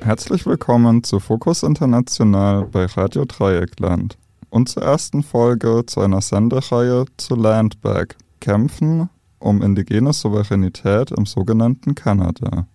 [0.00, 4.16] Herzlich willkommen zu Fokus International bei Radio Dreieckland
[4.50, 11.94] und zur ersten Folge zu einer Sendereihe zu Landback, Kämpfen um indigene Souveränität im sogenannten
[11.94, 12.66] Kanada.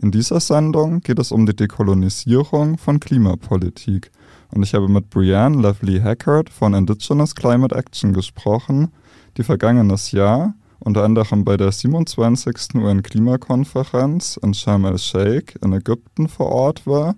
[0.00, 4.10] In dieser Sendung geht es um die Dekolonisierung von Klimapolitik
[4.52, 8.92] und ich habe mit Brianne Lovely Hackard von Indigenous Climate Action gesprochen,
[9.36, 12.74] die vergangenes Jahr unter anderem bei der 27.
[12.74, 17.14] UN-Klimakonferenz in Sharm el-Sheikh in Ägypten vor Ort war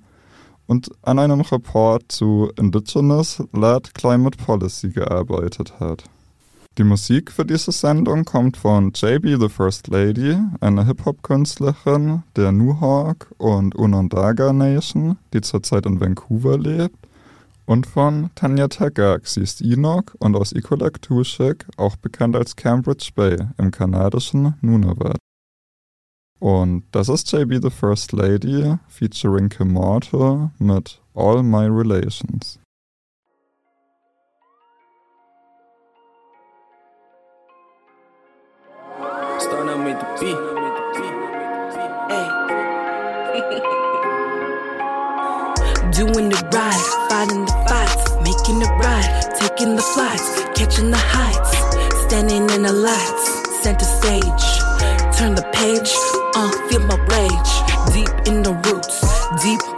[0.66, 6.04] und an einem Report zu Indigenous-led Climate Policy gearbeitet hat.
[6.76, 13.32] Die Musik für diese Sendung kommt von JB the First Lady, einer Hip-Hop-Künstlerin der Nuhawk
[13.38, 16.96] und Onondaga Nation, die zurzeit in Vancouver lebt,
[17.64, 23.36] und von Tanya Tagak, sie ist Enoch und aus Ikolaktushik, auch bekannt als Cambridge Bay
[23.56, 25.16] im kanadischen Nunavut.
[26.40, 32.58] Und das ist JB the First Lady featuring Kim Mortal mit All My Relations.
[40.16, 40.30] Hey.
[45.90, 51.56] Doing the right, fighting the fights, making the right, taking the flights, catching the heights,
[52.06, 54.46] standing in the lights, center stage.
[55.18, 55.90] Turn the page,
[56.36, 57.52] uh, feel my rage.
[57.92, 59.00] Deep in the roots,
[59.42, 59.73] deep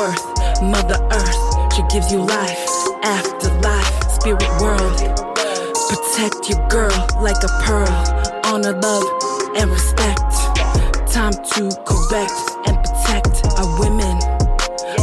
[0.00, 0.24] worth.
[0.62, 1.42] Mother Earth,
[1.74, 2.62] she gives you life.
[3.04, 4.98] Afterlife, spirit world.
[5.90, 7.96] Protect your girl like a pearl.
[8.48, 9.08] Honor, love,
[9.58, 10.32] and respect.
[11.16, 14.16] Time to correct and protect our women.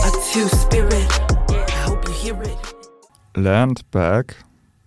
[0.08, 1.10] A two spirit.
[1.50, 2.58] I hope you hear it.
[3.36, 4.36] Land back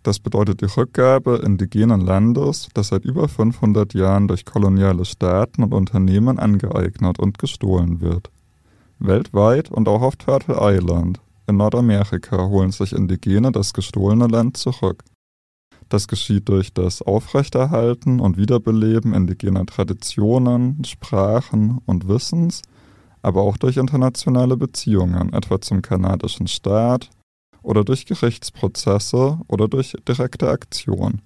[0.02, 5.74] Das bedeutet die Rückgabe indigenen Landes, das seit über 500 Jahren durch koloniale Staaten und
[5.74, 8.30] Unternehmen angeeignet und gestohlen wird.
[9.00, 15.02] Weltweit und auch auf Turtle Island in Nordamerika holen sich Indigene das gestohlene Land zurück.
[15.88, 22.62] Das geschieht durch das Aufrechterhalten und Wiederbeleben indigener Traditionen, Sprachen und Wissens,
[23.22, 27.10] aber auch durch internationale Beziehungen, etwa zum kanadischen Staat
[27.62, 31.20] oder durch Gerichtsprozesse oder durch direkte Aktion.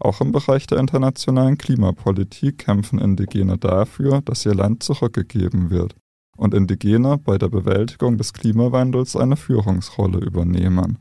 [0.00, 5.94] Auch im Bereich der internationalen Klimapolitik kämpfen Indigene dafür, dass ihr Land zurückgegeben wird
[6.40, 10.98] und Indigene bei der Bewältigung des Klimawandels eine Führungsrolle übernehmen.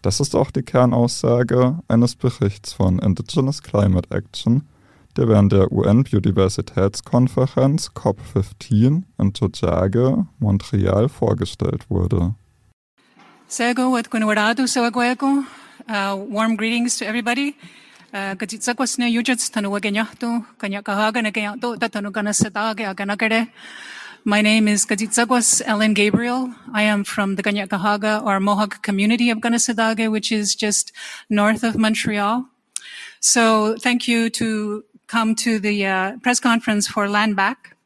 [0.00, 4.66] Das ist auch die Kernaussage eines Berichts von Indigenous Climate Action,
[5.16, 12.34] der während der UN-Biodiversitätskonferenz COP15 in Tiohtià:ke, Montreal, vorgestellt wurde.
[13.46, 15.44] Sego at Kunwaradu Sawaguego.
[15.86, 17.54] Uh, warm greetings to everybody.
[18.12, 23.48] Kajitsakwas uh, na yujats tanuwagenyahtu, kanyakahaga na kanyahtu, tatanugana satage aganagare.
[24.24, 26.54] My name is Kadzitsagwas Ellen Gabriel.
[26.72, 30.92] I am from the Ganyakahaga or Mohawk community of Ganasadage, which is just
[31.28, 32.46] north of Montreal.
[33.18, 37.76] So thank you to come to the uh, press conference for Land Back.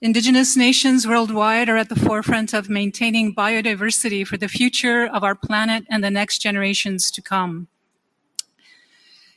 [0.00, 5.36] Indigenous nations worldwide are at the forefront of maintaining biodiversity for the future of our
[5.36, 7.68] planet and the next generations to come.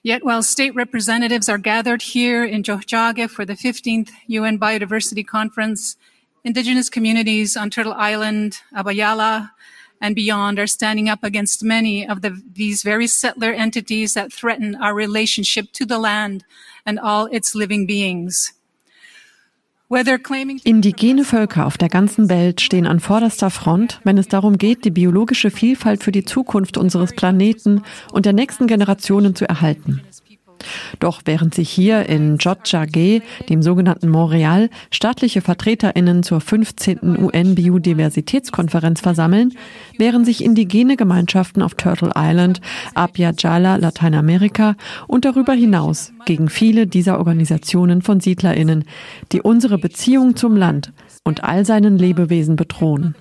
[0.08, 5.98] Yet while state representatives are gathered here in Tiohtià:ke for the 15th UN Biodiversity Conference,
[6.46, 9.52] indigenous communities on Turtle Island, Abayala,
[10.00, 14.76] and beyond are standing up against many of the, these very settler entities that threaten
[14.76, 16.46] our relationship to the land
[16.86, 18.54] and all its living beings.
[20.66, 24.92] Indigene Völker auf der ganzen Welt stehen an vorderster Front, wenn es darum geht, die
[24.92, 30.02] biologische Vielfalt für die Zukunft unseres Planeten und der nächsten Generationen zu erhalten.
[31.00, 37.18] Doch während sich hier in Tiohtià:ke, dem sogenannten Montreal, staatliche VertreterInnen zur 15.
[37.24, 39.54] UN-Biodiversitätskonferenz versammeln,
[39.98, 42.62] während sich indigene Gemeinschaften auf Turtle Island,
[42.96, 44.76] Abya Jala, Lateinamerika
[45.08, 48.86] und darüber hinaus gegen viele dieser Organisationen von SiedlerInnen,
[49.32, 50.94] die unsere Beziehung zum Land
[51.24, 53.16] und all seinen Lebewesen bedrohen.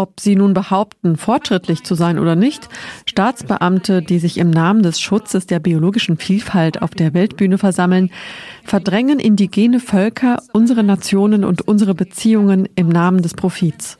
[0.00, 2.70] Ob sie nun behaupten, fortschrittlich zu sein oder nicht,
[3.04, 8.10] Staatsbeamte, die sich im Namen des Schutzes der biologischen Vielfalt auf der Weltbühne versammeln,
[8.64, 13.98] verdrängen indigene Völker, unsere Nationen und unsere Beziehungen im Namen des Profits.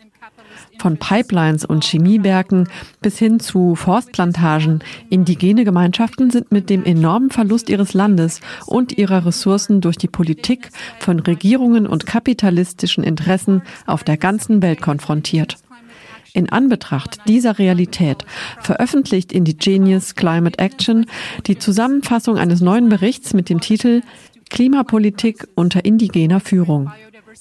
[0.79, 2.70] Von Pipelines und Chemiewerken
[3.02, 4.82] bis hin zu Forstplantagen.
[5.11, 10.70] Indigene Gemeinschaften sind mit dem enormen Verlust ihres Landes und ihrer Ressourcen durch die Politik
[10.99, 15.58] von Regierungen und kapitalistischen Interessen auf der ganzen Welt konfrontiert.
[16.32, 18.25] In Anbetracht dieser Realität
[18.61, 21.06] veröffentlicht Indigenous Climate Action
[21.47, 24.03] die Zusammenfassung eines neuen Berichts mit dem Titel
[24.49, 26.91] Klimapolitik unter indigener Führung.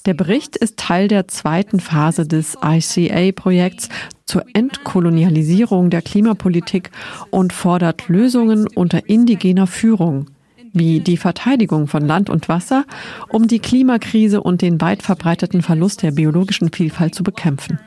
[0.06, 3.88] Der Bericht ist Teil der zweiten Phase des ICA-Projekts
[4.24, 6.90] zur Entkolonialisierung der Klimapolitik
[7.30, 10.26] und fordert Lösungen unter indigener Führung
[10.72, 12.84] wie die Verteidigung von Land und Wasser,
[13.28, 17.80] um die Klimakrise und den weit verbreiteten Verlust der biologischen Vielfalt zu bekämpfen.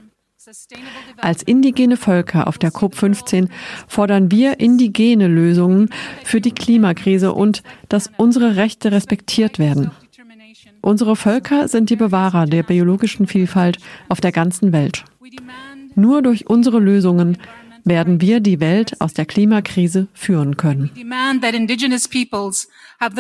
[1.18, 3.50] Als indigene Völker auf der COP15
[3.88, 5.90] fordern wir indigene Lösungen
[6.24, 9.92] für die Klimakrise und dass unsere Rechte respektiert werden.
[10.82, 13.78] Unsere Völker sind die Bewahrer der biologischen Vielfalt
[14.10, 15.06] auf der ganzen Welt.
[15.96, 17.38] Nur durch unsere Lösungen
[17.86, 20.90] werden wir die Welt aus der Klimakrise führen können.
[23.00, 23.16] have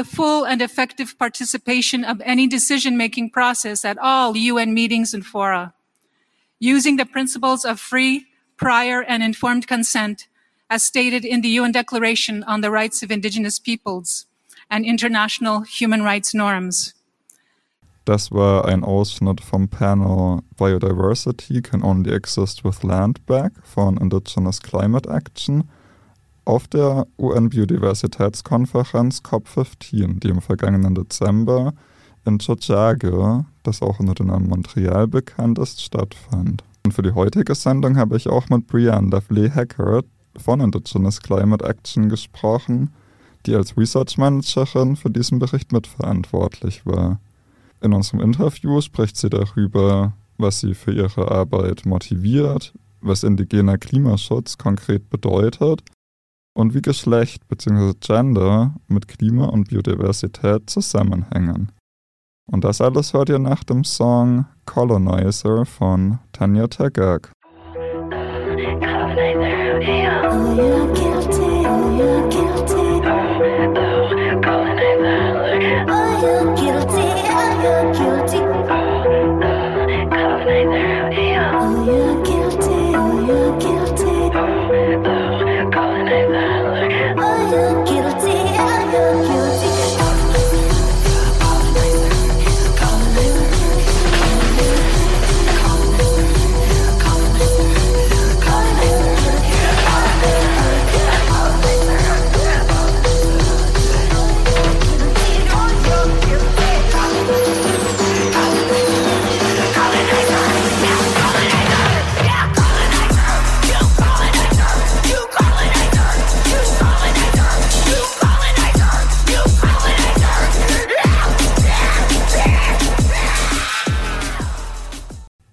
[6.63, 8.25] using the principles of free,
[8.55, 10.27] prior, and informed consent
[10.69, 14.25] as stated in the UN Declaration on the Rights of Indigenous Peoples
[14.69, 16.93] and international human rights norms.
[18.05, 24.61] Das war ein Ausschnitt vom Panel Biodiversity Can Only Exist with Land Back von Indigenous
[24.61, 25.69] Climate Action
[26.45, 31.73] auf der UN-Biodiversitätskonferenz COP15, die im vergangenen Dezember
[32.25, 36.63] in Tiohtià:ke, das auch unter dem Namen Montreal bekannt ist, stattfand.
[36.85, 40.05] Und für die heutige Sendung habe ich auch mit Brianne Lovely Hackert
[40.37, 42.93] von Indigenous Climate Action gesprochen,
[43.45, 47.19] die als Research Managerin für diesen Bericht mitverantwortlich war.
[47.81, 54.57] In unserem Interview spricht sie darüber, was sie für ihre Arbeit motiviert, was indigener Klimaschutz
[54.57, 55.83] konkret bedeutet
[56.53, 57.93] und wie Geschlecht bzw.
[57.99, 61.71] Gender mit Klima und Biodiversität zusammenhängen.
[62.45, 67.31] Und das alles hört ihr nach dem Song Colonizer von Tanya Tagak.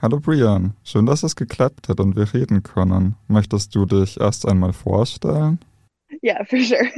[0.02, 3.16] Hallo Brian, schön, dass es geklappt hat und wir reden können.
[3.28, 5.58] Möchtest du dich erst einmal vorstellen?
[6.22, 6.90] Yeah, for sure.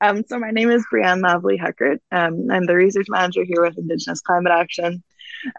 [0.00, 2.00] um, so my name is Brianne Lavely Heckert.
[2.10, 5.04] Um, I'm the research manager here with Indigenous Climate Action.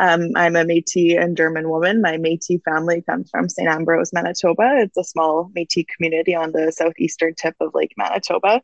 [0.02, 2.02] Um, I'm a Métis and German woman.
[2.02, 3.70] My Métis family comes from St.
[3.70, 4.80] Ambrose, Manitoba.
[4.82, 8.62] It's a small Métis community on the southeastern tip of Lake Manitoba.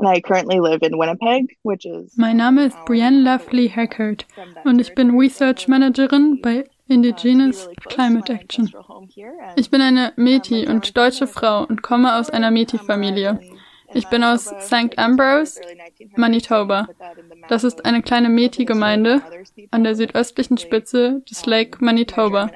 [0.00, 4.26] And I currently live in Winnipeg, which is mein Name ist Brianne Lovely Heckert
[4.64, 8.70] und ich bin Research Managerin bei Indigenous Climate Action.
[9.56, 13.40] Ich bin eine Métis und deutsche Frau und komme aus einer Métis-Familie.
[13.94, 14.98] Ich bin aus St.
[14.98, 15.60] Ambrose,
[16.16, 16.88] Manitoba.
[17.48, 19.22] Das ist eine kleine Métis-Gemeinde
[19.70, 22.50] an der südöstlichen Spitze des Lake Manitoba.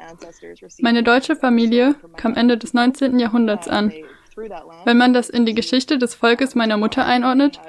[0.81, 3.19] Meine deutsche Familie kam Ende des 19.
[3.19, 3.93] Jahrhunderts an.
[4.85, 7.61] Wenn man das in die Geschichte des Volkes meiner Mutter einordnet,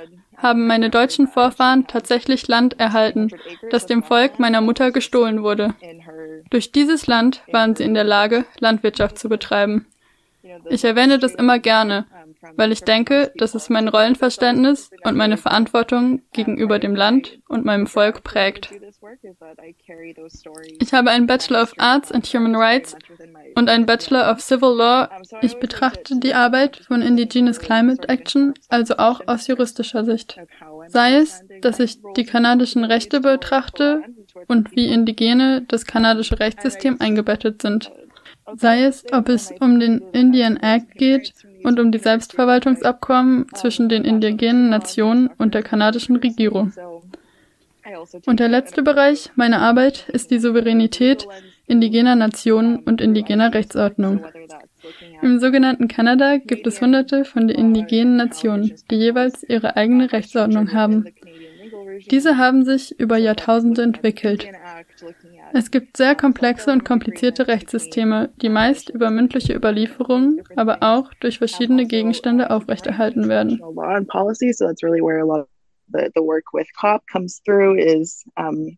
[0.41, 3.29] haben meine deutschen Vorfahren tatsächlich Land erhalten,
[3.69, 5.75] das dem Volk meiner Mutter gestohlen wurde.
[6.49, 9.85] Durch dieses Land waren sie in der Lage, Landwirtschaft zu betreiben.
[10.69, 12.05] Ich erwähne das immer gerne,
[12.55, 17.87] weil ich denke, dass es mein Rollenverständnis und meine Verantwortung gegenüber dem Land und meinem
[17.87, 18.69] Volk prägt.
[20.79, 22.95] Ich habe einen Bachelor of Arts and Human Rights
[23.55, 25.09] und einen Bachelor of Civil Law.
[25.41, 30.37] Ich betrachte die Arbeit von Indigenous Climate Action also auch aus juristischer Sicht.
[30.87, 34.03] Sei es, dass ich die kanadischen Rechte betrachte
[34.47, 37.91] und wie Indigene das kanadische Rechtssystem eingebettet sind.
[38.55, 44.05] Sei es, ob es um den Indian Act geht und um die Selbstverwaltungsabkommen zwischen den
[44.05, 46.73] indigenen Nationen und der kanadischen Regierung.
[48.25, 51.27] Und der letzte Bereich meiner Arbeit ist die Souveränität,
[51.67, 54.25] indigener Nationen und indigener Rechtsordnung.
[55.21, 60.73] Im sogenannten Kanada gibt es hunderte von den indigenen Nationen, die jeweils ihre eigene Rechtsordnung
[60.73, 61.05] haben.
[62.11, 64.47] Diese haben sich über Jahrtausende entwickelt.
[65.53, 71.39] Es gibt sehr komplexe und komplizierte Rechtssysteme, die meist über mündliche Überlieferungen, aber auch durch
[71.39, 73.61] verschiedene Gegenstände aufrechterhalten werden.
[75.91, 78.77] The, the work with COP comes through is um,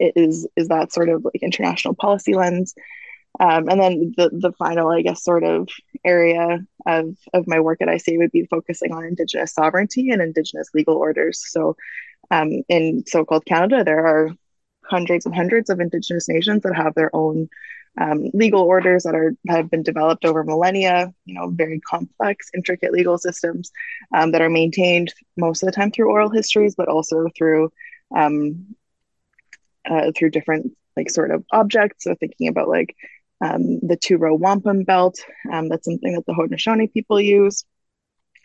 [0.00, 2.74] is is that sort of like international policy lens.
[3.40, 5.68] Um, and then the the final, I guess, sort of
[6.04, 10.70] area of of my work at ICA would be focusing on Indigenous sovereignty and Indigenous
[10.74, 11.44] legal orders.
[11.46, 11.76] So,
[12.30, 14.30] um, in so-called Canada, there are
[14.84, 17.48] hundreds and hundreds of indigenous nations that have their own
[18.00, 21.12] um, legal orders that are have been developed over millennia.
[21.24, 23.72] You know, very complex, intricate legal systems
[24.14, 27.72] um, that are maintained most of the time through oral histories, but also through
[28.14, 28.74] um,
[29.88, 32.04] uh, through different like sort of objects.
[32.04, 32.94] So thinking about like
[33.40, 35.18] um, the two row wampum belt,
[35.52, 37.64] um, that's something that the Haudenosaunee people use.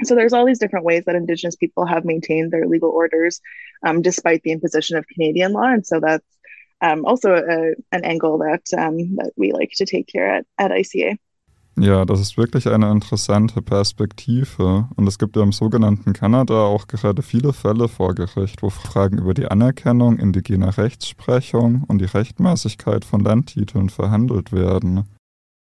[0.03, 3.39] So there's all these different ways that Indigenous people have maintained their legal orders
[3.85, 5.71] um, despite the imposition of Canadian law.
[5.71, 6.25] And so that's
[6.83, 10.71] um, also a, an angle that, um, that we like to take here at, at
[10.71, 11.17] ICA.
[11.75, 14.89] Ja, das ist wirklich eine interessante Perspektive.
[14.95, 19.17] Und es gibt ja im sogenannten Kanada auch gerade viele Fälle vor Gericht, wo Fragen
[19.17, 25.05] über die Anerkennung indigener Rechtsprechung und die Rechtmäßigkeit von Landtiteln verhandelt werden.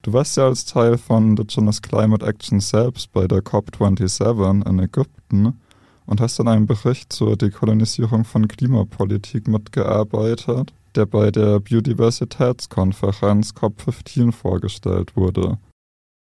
[0.01, 5.59] Du warst ja als Teil von Indigenous Climate Action selbst bei der COP27 in Ägypten
[6.07, 14.31] und hast an einem Bericht zur Dekolonisierung von Klimapolitik mitgearbeitet, der bei der Biodiversitätskonferenz COP15
[14.31, 15.57] vorgestellt wurde.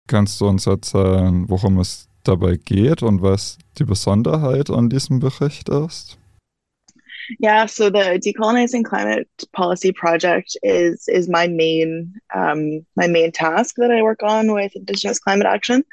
[0.07, 5.69] Kannst du uns erzählen, worum es dabei geht und was die Besonderheit an diesem Bericht
[5.69, 6.19] ist?
[7.41, 13.77] Yeah, so the decolonizing climate policy project is is my main um, my main task
[13.77, 15.85] that I work on with Indigenous climate action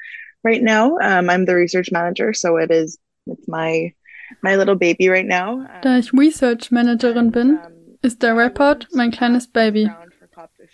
[0.43, 0.97] right now.
[1.01, 3.93] Um, I'm the research manager, so it is it's my
[4.41, 5.65] my little baby right now.
[5.81, 7.59] Da ich Research Managerin bin,
[8.05, 9.89] ist der Report mein kleines Baby.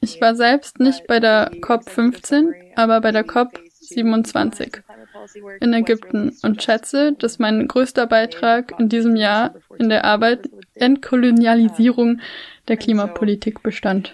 [0.01, 4.81] Ich war selbst nicht bei der COP15, aber bei der COP27
[5.61, 12.19] in Ägypten und schätze, dass mein größter Beitrag in diesem Jahr in der Arbeit Entkolonialisierung
[12.67, 14.13] der Klimapolitik bestand.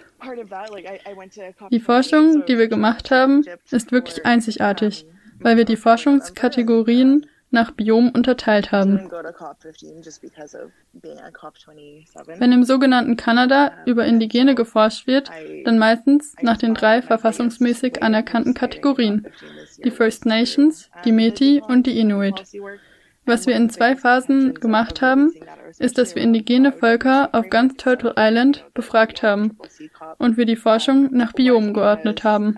[1.72, 5.08] Die Forschung, die wir gemacht haben, ist wirklich einzigartig,
[5.40, 9.10] weil wir die Forschungskategorien nach Biom unterteilt haben.
[12.38, 15.30] Wenn im sogenannten Kanada über Indigene geforscht wird,
[15.66, 19.28] dann meistens nach den drei verfassungsmäßig anerkannten Kategorien,
[19.84, 22.44] die First Nations, die Métis und die Inuit.
[23.28, 25.34] Was wir in zwei Phasen gemacht haben,
[25.80, 29.58] ist, dass wir indigene Völker auf ganz Turtle Island befragt haben
[30.18, 32.58] und wir die Forschung nach Biomen geordnet haben.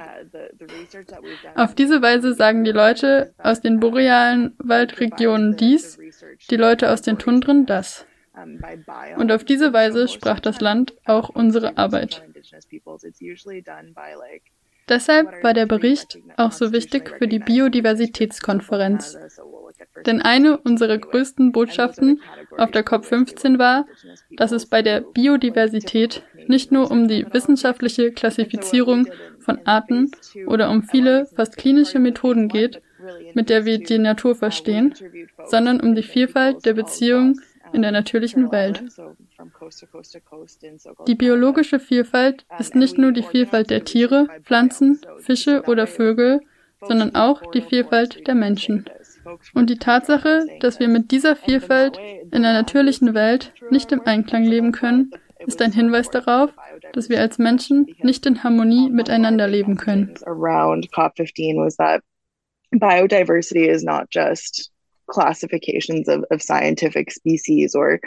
[1.56, 5.98] Auf diese Weise sagen die Leute aus den borealen Waldregionen dies,
[6.50, 8.06] die Leute aus den Tundren das.
[9.18, 12.24] Und auf diese Weise sprach das Land auch unsere Arbeit.
[14.88, 19.18] Deshalb war der Bericht auch so wichtig für die Biodiversitätskonferenz.
[20.06, 22.22] Denn eine unserer größten Botschaften
[22.58, 23.86] auf der COP15 war,
[24.32, 29.08] dass es bei der Biodiversität nicht nur um die wissenschaftliche Klassifizierung
[29.50, 30.12] von Arten
[30.46, 32.82] oder um viele fast klinische Methoden geht,
[33.34, 34.94] mit der wir die Natur verstehen,
[35.46, 37.42] sondern um die Vielfalt der Beziehungen
[37.74, 38.84] in der natürlichen Welt.
[41.08, 46.42] Die biologische Vielfalt ist nicht nur die Vielfalt der Tiere, Pflanzen, Fische oder Vögel,
[46.82, 48.86] sondern auch die Vielfalt der Menschen.
[49.56, 51.98] Und die Tatsache, dass wir mit dieser Vielfalt
[52.32, 55.12] in der natürlichen Welt nicht im Einklang leben können,
[55.50, 56.52] ist ein Hinweis darauf,
[56.94, 60.14] dass wir als Menschen nicht in Harmonie miteinander leben können.
[60.26, 62.02] Around COP15 was that
[62.76, 64.72] biodiversity is not just
[65.08, 68.00] classifications of, of scientific species or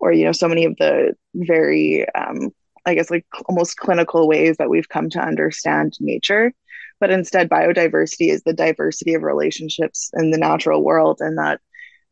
[0.00, 2.50] or you know so many of the very um,
[2.84, 6.52] I guess like almost clinical ways that we've come to understand nature
[6.98, 11.60] but instead biodiversity is the diversity of relationships in the natural world and that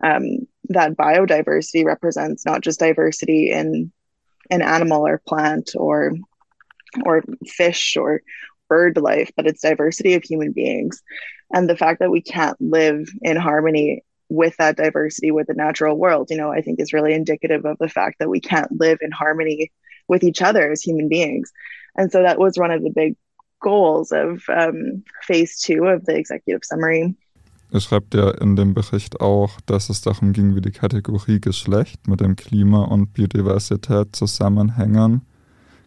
[0.04, 3.90] um, that biodiversity represents not just diversity in
[4.50, 6.12] an animal or plant or
[7.04, 8.22] or fish or
[8.68, 11.02] bird life but it's diversity of human beings
[11.54, 15.96] and the fact that we can't live in harmony with that diversity with the natural
[15.96, 18.98] world you know i think is really indicative of the fact that we can't live
[19.00, 19.70] in harmony
[20.08, 21.52] with each other as human beings
[21.96, 23.14] and so that was one of the big
[23.60, 27.14] goals of um, phase two of the executive summary.
[27.76, 32.08] Er schreibt ja in dem Bericht auch, dass es darum ging, wie die Kategorie Geschlecht
[32.08, 35.26] mit dem Klima und Biodiversität zusammenhängen.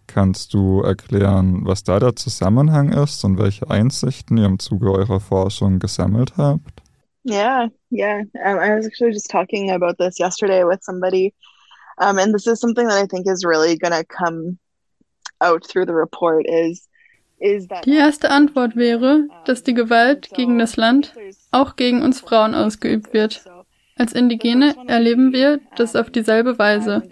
[0.06, 5.20] Kannst du erklären, was da der Zusammenhang ist und welche Einsichten ihr im Zuge eurer
[5.20, 6.84] Forschung gesammelt habt?
[7.26, 8.20] Yeah, yeah.
[8.46, 11.34] Um, I was actually just talking about this yesterday with somebody.
[11.98, 14.60] Um, and this is something that I think is really going to come
[15.42, 16.88] out through the report is
[17.42, 21.14] Die erste Antwort wäre, dass die Gewalt gegen das Land
[21.52, 23.44] auch gegen uns Frauen ausgeübt wird.
[23.98, 27.04] Als Indigene erleben wir das auf dieselbe Weise.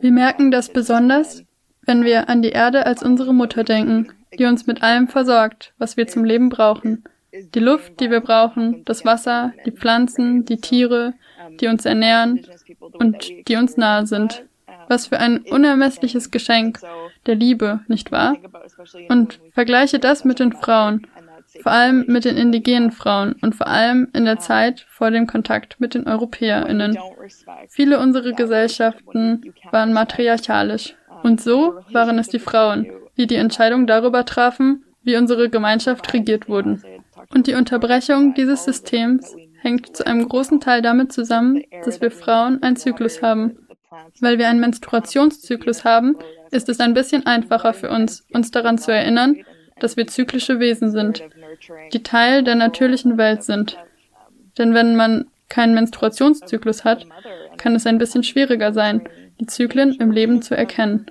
[0.00, 1.44] Wir merken das besonders,
[1.82, 4.08] wenn wir an die Erde als unsere Mutter denken,
[4.38, 7.04] die uns mit allem versorgt, was wir zum Leben brauchen.
[7.32, 11.14] Die Luft, die wir brauchen, das Wasser, die Pflanzen, die Tiere,
[11.60, 12.46] die uns ernähren
[12.92, 14.44] und die uns nahe sind.
[14.88, 16.80] Was für ein unermessliches Geschenk
[17.26, 18.36] der Liebe, nicht wahr?
[19.08, 21.06] Und vergleiche das mit den Frauen,
[21.62, 25.80] vor allem mit den indigenen Frauen und vor allem in der Zeit vor dem Kontakt
[25.80, 26.98] mit den Europäerinnen.
[27.68, 30.94] Viele unserer Gesellschaften waren matriarchalisch.
[31.22, 32.86] Und so waren es die Frauen,
[33.16, 36.82] die die Entscheidung darüber trafen, wie unsere Gemeinschaft regiert wurden.
[37.32, 42.62] Und die Unterbrechung dieses Systems hängt zu einem großen Teil damit zusammen, dass wir Frauen
[42.62, 43.56] einen Zyklus haben.
[44.20, 46.16] Weil wir einen Menstruationszyklus haben,
[46.50, 49.44] ist es ein bisschen einfacher für uns, uns daran zu erinnern,
[49.80, 51.22] dass wir zyklische Wesen sind,
[51.92, 53.76] die Teil der natürlichen Welt sind.
[54.58, 57.06] Denn wenn man keinen Menstruationszyklus hat,
[57.56, 59.08] kann es ein bisschen schwieriger sein,
[59.40, 61.10] die Zyklen im Leben zu erkennen.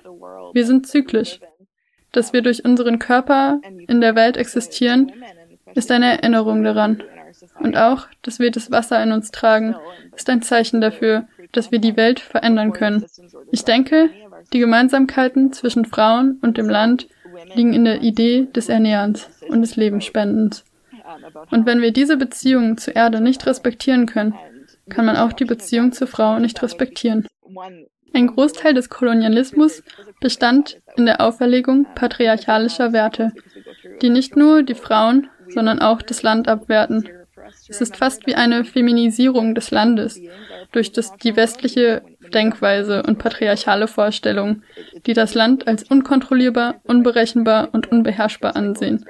[0.52, 1.40] Wir sind zyklisch.
[2.12, 5.12] Dass wir durch unseren Körper in der Welt existieren,
[5.74, 7.02] ist eine Erinnerung daran.
[7.58, 9.74] Und auch, dass wir das Wasser in uns tragen,
[10.14, 11.26] ist ein Zeichen dafür,
[11.56, 13.04] dass wir die Welt verändern können.
[13.50, 14.10] Ich denke,
[14.52, 17.08] die Gemeinsamkeiten zwischen Frauen und dem Land
[17.54, 20.64] liegen in der Idee des Ernährens und des Lebensspendens.
[21.50, 24.34] Und wenn wir diese Beziehung zur Erde nicht respektieren können,
[24.88, 27.26] kann man auch die Beziehung zur Frau nicht respektieren.
[28.12, 29.82] Ein Großteil des Kolonialismus
[30.20, 33.32] bestand in der Auferlegung patriarchalischer Werte,
[34.02, 37.08] die nicht nur die Frauen, sondern auch das Land abwerten.
[37.68, 40.20] Es ist fast wie eine Feminisierung des Landes
[40.74, 44.62] durch das, die westliche Denkweise und patriarchale Vorstellung,
[45.06, 49.04] die das Land als unkontrollierbar, unberechenbar und unbeherrschbar ansehen.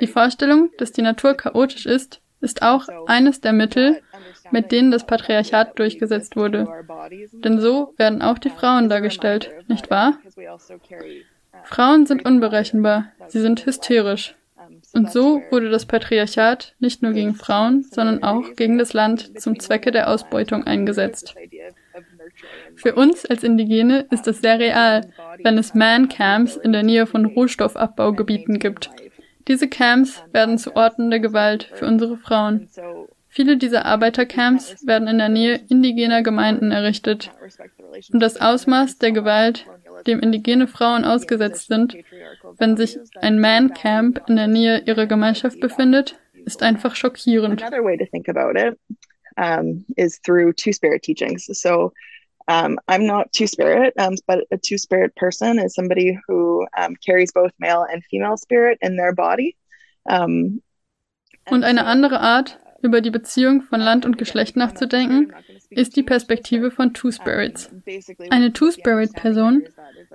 [0.00, 4.00] Die Vorstellung, dass die Natur chaotisch ist, ist auch eines der Mittel,
[4.50, 6.68] mit denen das Patriarchat durchgesetzt wurde.
[7.32, 10.18] Denn so werden auch die Frauen dargestellt, nicht wahr?
[11.64, 14.36] Frauen sind unberechenbar, sie sind hysterisch.
[14.94, 19.58] Und so wurde das Patriarchat nicht nur gegen Frauen, sondern auch gegen das Land zum
[19.60, 21.34] Zwecke der Ausbeutung eingesetzt.
[22.74, 25.10] Für uns als Indigene ist es sehr real,
[25.42, 28.90] wenn es Man-Camps in der Nähe von Rohstoffabbaugebieten gibt.
[29.48, 32.68] Diese Camps werden zu Orten der Gewalt für unsere Frauen.
[33.28, 37.30] Viele dieser Arbeitercamps werden in der Nähe indigener Gemeinden errichtet.
[38.12, 39.66] Und das Ausmaß der Gewalt,
[40.06, 41.96] dem indigene Frauen ausgesetzt sind,
[42.58, 47.62] wenn sich ein Man-Camp in der Nähe ihrer Gemeinschaft befindet, ist einfach schockierend.
[47.62, 48.78] Another way to think about it
[49.36, 51.46] um, is through two-spirit teachings.
[51.46, 51.92] So
[52.48, 57.52] um, I'm not two-spirit, um, but a two-spirit person is somebody who um, carries both
[57.58, 59.56] male and female spirit in their body.
[60.08, 60.62] Um,
[61.50, 65.32] Und eine andere Art, über die Beziehung von Land und Geschlecht nachzudenken,
[65.70, 67.70] ist die Perspektive von Two Spirits.
[68.30, 69.64] Eine Two Spirit Person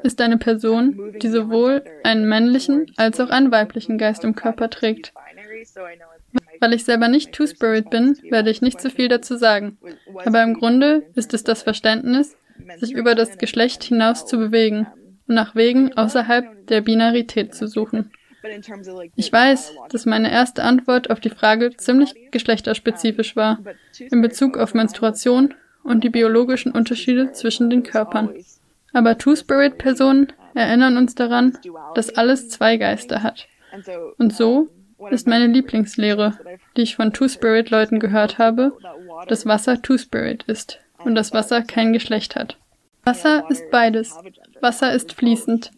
[0.03, 5.13] ist eine Person, die sowohl einen männlichen als auch einen weiblichen Geist im Körper trägt.
[6.59, 9.77] Weil ich selber nicht Two-Spirit bin, werde ich nicht so viel dazu sagen.
[10.25, 12.35] Aber im Grunde ist es das Verständnis,
[12.77, 14.87] sich über das Geschlecht hinaus zu bewegen
[15.27, 18.11] und nach Wegen außerhalb der Binarität zu suchen.
[19.15, 23.59] Ich weiß, dass meine erste Antwort auf die Frage ziemlich geschlechterspezifisch war,
[23.99, 25.53] in Bezug auf Menstruation
[25.83, 28.33] und die biologischen Unterschiede zwischen den Körpern.
[28.93, 31.57] Aber Two-Spirit-Personen erinnern uns daran,
[31.95, 33.47] dass alles zwei Geister hat.
[34.17, 34.69] Und so
[35.09, 36.37] ist meine Lieblingslehre,
[36.77, 38.77] die ich von Two-Spirit-Leuten gehört habe,
[39.27, 42.57] dass Wasser Two-Spirit ist und dass Wasser kein Geschlecht hat.
[43.03, 44.17] Wasser ist beides.
[44.61, 45.71] Wasser ist fließend.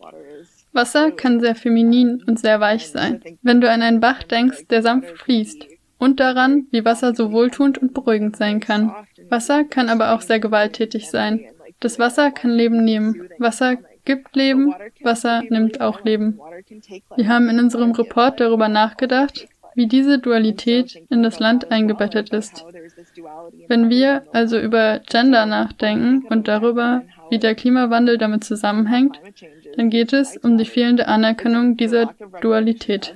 [0.76, 3.22] Wasser kann sehr feminin und sehr weich sein.
[3.42, 7.78] Wenn du an einen Bach denkst, der sanft fließt, und daran, wie Wasser so wohltuend
[7.78, 8.94] und beruhigend sein kann.
[9.30, 11.46] Wasser kann aber auch sehr gewalttätig sein.
[11.80, 13.30] Das Wasser kann Leben nehmen.
[13.40, 16.40] Wasser gibt Leben, Wasser nimmt auch Leben.
[17.16, 22.64] Wir haben in unserem Report darüber nachgedacht, wie diese Dualität in das Land eingebettet ist.
[23.68, 29.20] Wenn wir also über Gender nachdenken und darüber, wie der Klimawandel damit zusammenhängt,
[29.78, 33.16] dann geht es um die fehlende Anerkennung dieser Dualität.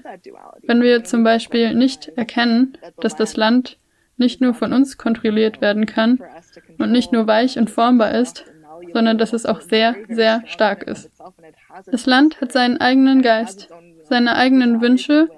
[0.64, 3.78] Wenn wir zum Beispiel nicht erkennen, dass das Land
[4.18, 6.20] nicht nur von uns kontrolliert werden kann
[6.78, 8.46] und nicht nur weich und formbar ist,
[8.94, 11.10] sondern dass es auch sehr, sehr stark ist.
[11.88, 13.70] Das Land hat seinen eigenen Geist,
[14.04, 15.30] seine eigenen Wünsche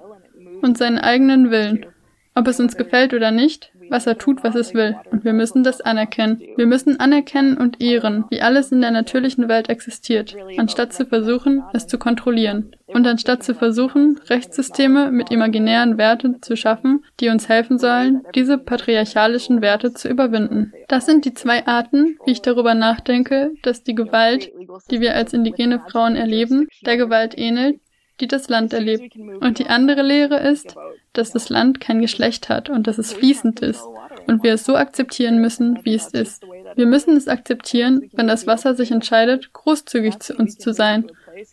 [0.62, 1.86] und seinen eigenen Willen.
[2.34, 4.96] Ob es uns gefällt oder nicht, Wasser tut, was es will.
[5.10, 6.40] Und wir müssen das anerkennen.
[6.56, 11.62] Wir müssen anerkennen und ehren, wie alles in der natürlichen Welt existiert, anstatt zu versuchen,
[11.72, 12.74] es zu kontrollieren.
[12.86, 18.58] Und anstatt zu versuchen, Rechtssysteme mit imaginären Werten zu schaffen, die uns helfen sollen, diese
[18.58, 20.72] patriarchalischen Werte zu überwinden.
[20.88, 24.52] Das sind die zwei Arten, wie ich darüber nachdenke, dass die Gewalt,
[24.90, 27.80] die wir als indigene Frauen erleben, der Gewalt ähnelt,
[28.22, 29.16] die das Land erlebt.
[29.40, 30.76] Und die andere Lehre ist,
[31.12, 33.84] dass das Land kein Geschlecht hat und dass es fließend ist
[34.28, 36.44] und wir es so akzeptieren müssen, wie es ist.
[36.76, 41.10] Wir müssen es akzeptieren, wenn das Wasser sich entscheidet, großzügig zu uns zu sein.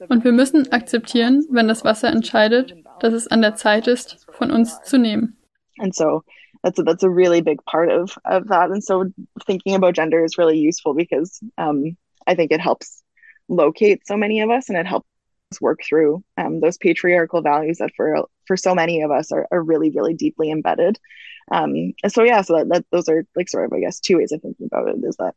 [0.10, 4.52] Und wir müssen akzeptieren, wenn das Wasser entscheidet, dass es an der Zeit ist, von
[4.52, 5.38] uns zu nehmen.
[5.80, 6.22] And so
[6.62, 8.70] that's a, that's a really big part of, of that.
[8.70, 9.06] And so
[9.48, 13.02] thinking about gender is really useful because um, I think it helps
[13.48, 15.09] locate so many of us and it helps
[15.62, 19.64] work through um, those patriarchal values that for for so many of us are, are
[19.64, 21.00] really really deeply embedded
[21.52, 24.32] um, so yeah so that, that those are like sort of I guess two ways
[24.32, 25.36] of thinking about it is that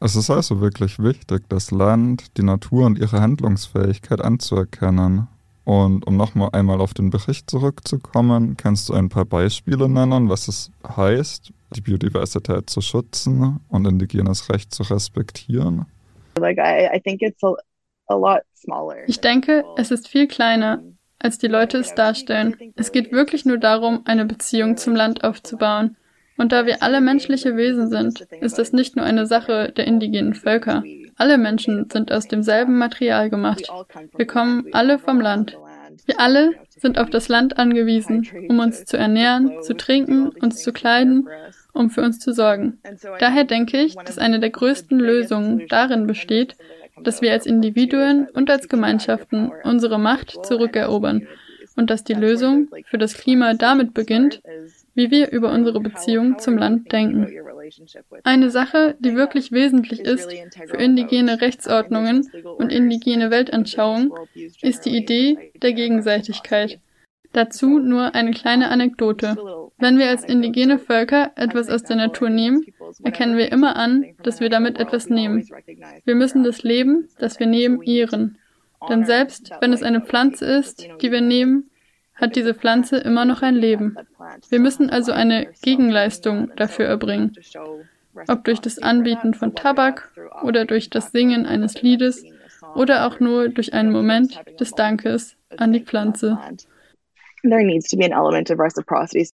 [0.00, 5.28] Es ist also wirklich wichtig, das Land, die Natur und ihre Handlungsfähigkeit anzuerkennen.
[5.64, 10.48] Und um nochmal einmal auf den Bericht zurückzukommen, kannst du ein paar Beispiele nennen, was
[10.48, 15.86] es heißt, die Biodiversität zu schützen und indigenes Recht zu respektieren?
[16.38, 17.54] Like I, I think it's a,
[19.06, 20.82] ich denke, es ist viel kleiner,
[21.18, 22.56] als die Leute es darstellen.
[22.76, 25.96] Es geht wirklich nur darum, eine Beziehung zum Land aufzubauen.
[26.36, 30.34] Und da wir alle menschliche Wesen sind, ist das nicht nur eine Sache der indigenen
[30.34, 30.82] Völker.
[31.16, 33.70] Alle Menschen sind aus demselben Material gemacht.
[34.16, 35.56] Wir kommen alle vom Land.
[36.06, 40.72] Wir alle sind auf das Land angewiesen, um uns zu ernähren, zu trinken, uns zu
[40.72, 41.28] kleiden,
[41.72, 42.80] um für uns zu sorgen.
[43.20, 46.56] Daher denke ich, dass eine der größten Lösungen darin besteht,
[47.02, 51.26] dass wir als Individuen und als Gemeinschaften unsere Macht zurückerobern
[51.76, 54.40] und dass die Lösung für das Klima damit beginnt,
[54.94, 57.28] wie wir über unsere Beziehung zum Land denken.
[58.22, 60.30] Eine Sache, die wirklich wesentlich ist
[60.66, 64.12] für indigene Rechtsordnungen und indigene Weltanschauungen,
[64.62, 66.78] ist die Idee der Gegenseitigkeit.
[67.32, 69.63] Dazu nur eine kleine Anekdote.
[69.78, 72.64] Wenn wir als indigene Völker etwas aus der Natur nehmen,
[73.02, 75.46] erkennen wir immer an, dass wir damit etwas nehmen.
[76.04, 78.38] Wir müssen das Leben, das wir nehmen, ehren.
[78.88, 81.70] Denn selbst wenn es eine Pflanze ist, die wir nehmen,
[82.14, 83.96] hat diese Pflanze immer noch ein Leben.
[84.48, 87.32] Wir müssen also eine Gegenleistung dafür erbringen.
[88.28, 90.12] Ob durch das Anbieten von Tabak
[90.44, 92.24] oder durch das Singen eines Liedes
[92.76, 96.38] oder auch nur durch einen Moment des Dankes an die Pflanze.
[97.42, 99.28] There needs to be an element of reciprocity.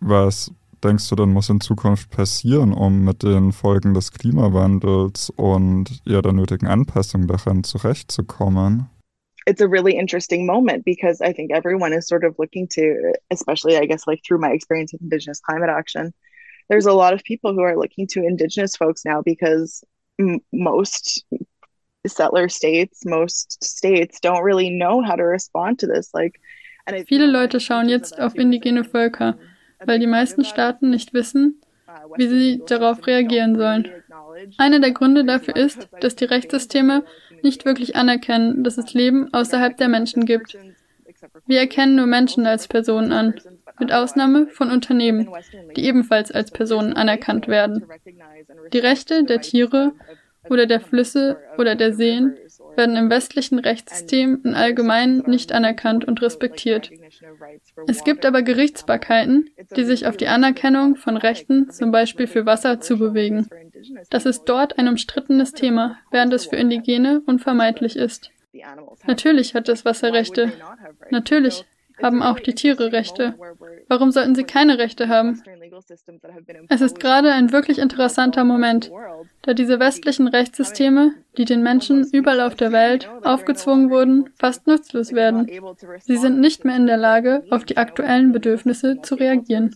[0.00, 6.00] Was denkst du dann muss in Zukunft passieren, um mit den Folgen des Klimawandels und
[6.04, 8.88] ja der nötigen Anpassung daran zurechtzukommen?
[9.46, 13.76] It's a really interesting moment because I think everyone is sort of looking to, especially
[13.76, 16.12] I guess like through my experience with Indigenous climate action,
[16.68, 19.82] there's a lot of people who are looking to Indigenous folks now because
[20.52, 21.24] most
[22.06, 26.10] settler states, most states don't really know how to respond to this.
[26.14, 26.40] Like,
[27.06, 29.38] Viele Leute schauen jetzt auf indigene Völker
[29.84, 31.60] weil die meisten Staaten nicht wissen,
[32.16, 33.88] wie sie darauf reagieren sollen.
[34.58, 37.04] Einer der Gründe dafür ist, dass die Rechtssysteme
[37.42, 40.56] nicht wirklich anerkennen, dass es Leben außerhalb der Menschen gibt.
[41.46, 43.34] Wir erkennen nur Menschen als Personen an,
[43.78, 45.28] mit Ausnahme von Unternehmen,
[45.76, 47.86] die ebenfalls als Personen anerkannt werden.
[48.72, 49.92] Die Rechte der Tiere
[50.48, 52.36] oder der Flüsse oder der Seen
[52.76, 56.90] werden im westlichen Rechtssystem im Allgemeinen nicht anerkannt und respektiert.
[57.86, 62.80] Es gibt aber Gerichtsbarkeiten, die sich auf die Anerkennung von Rechten, zum Beispiel für Wasser,
[62.80, 63.48] zubewegen.
[64.10, 68.30] Das ist dort ein umstrittenes Thema, während es für Indigene unvermeidlich ist.
[69.06, 70.52] Natürlich hat das Wasser Rechte.
[71.10, 71.64] Natürlich
[72.02, 73.34] haben auch die Tiere Rechte.
[73.88, 75.42] Warum sollten sie keine Rechte haben?
[76.68, 78.90] Es ist gerade ein wirklich interessanter Moment,
[79.42, 85.12] da diese westlichen Rechtssysteme, die den Menschen überall auf der Welt aufgezwungen wurden, fast nutzlos
[85.12, 85.48] werden.
[86.00, 89.74] Sie sind nicht mehr in der Lage, auf die aktuellen Bedürfnisse zu reagieren.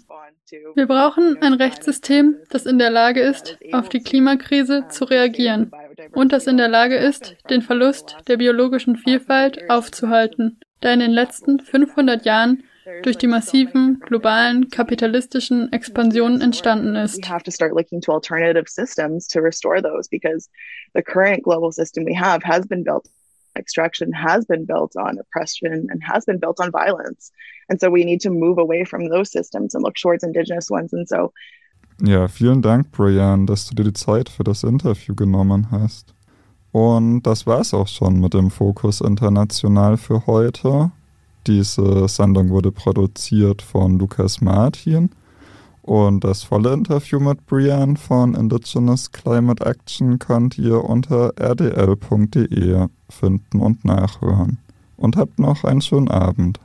[0.75, 5.73] Wir brauchen ein Rechtssystem, das in der Lage ist, auf die Klimakrise zu reagieren
[6.13, 11.11] und das in der Lage ist, den Verlust der biologischen Vielfalt aufzuhalten der in den
[11.11, 12.65] letzten 500 Jahren
[13.03, 17.25] durch die massiven globalen kapitalistischen Expansionen entstanden ist.
[17.25, 20.51] We have to start looking to alternative systems to restore those because
[20.95, 23.09] the current global system we have has been built
[23.57, 27.31] extraction has been built on oppression and has been built on violence.
[27.69, 30.93] And so we need to move away from those systems and look towards indigenous ones.
[30.93, 31.33] And so
[32.03, 36.14] Ja, vielen Dank, Brian, dass du dir die Zeit für das Interview genommen hast.
[36.75, 40.91] Und das war es auch schon mit dem Fokus International für heute.
[41.47, 45.11] Diese Sendung wurde produziert von Lukas Martin
[45.83, 53.61] und das volle Interview mit Brian von Indigenous Climate Action könnt ihr unter rdl.de finden
[53.61, 54.59] und nachhören.
[54.97, 56.59] Und habt noch einen schönen Abend.